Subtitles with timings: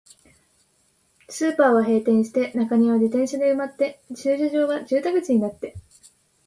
[1.29, 5.75] スーパーは閉店して、中庭は自転車で埋まって、駐車場は住宅地になって、